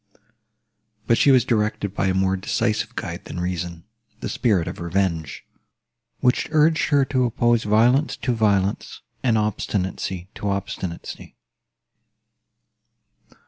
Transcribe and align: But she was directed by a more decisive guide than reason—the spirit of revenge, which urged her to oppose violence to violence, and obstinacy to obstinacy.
But 1.05 1.19
she 1.19 1.29
was 1.29 1.45
directed 1.45 1.93
by 1.93 2.07
a 2.07 2.15
more 2.15 2.35
decisive 2.35 2.95
guide 2.95 3.25
than 3.25 3.39
reason—the 3.39 4.29
spirit 4.29 4.67
of 4.67 4.79
revenge, 4.79 5.45
which 6.21 6.47
urged 6.49 6.89
her 6.89 7.05
to 7.05 7.25
oppose 7.25 7.65
violence 7.65 8.17
to 8.17 8.33
violence, 8.33 9.01
and 9.21 9.37
obstinacy 9.37 10.31
to 10.33 10.49
obstinacy. 10.49 11.35